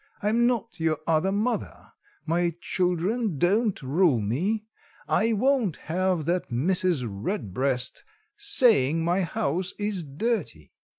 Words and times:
I'm 0.23 0.47
not 0.47 0.79
your 0.79 0.97
other 1.05 1.31
mother. 1.31 1.91
My 2.25 2.55
children 2.59 3.37
don't 3.37 3.79
rule 3.83 4.19
me. 4.19 4.65
I 5.07 5.31
won't 5.33 5.77
have 5.77 6.25
that 6.25 6.49
Mrs. 6.49 7.05
Redbreast 7.07 8.03
saying 8.35 9.03
my 9.05 9.21
house 9.21 9.75
is 9.77 10.03
dirty. 10.03 10.71